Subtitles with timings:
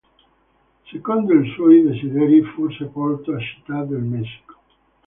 [0.91, 4.57] Secondo i suoi desideri, fu sepolta a Città del Messico.